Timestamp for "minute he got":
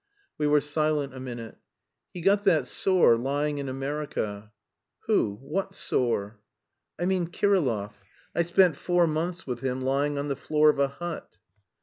1.19-2.43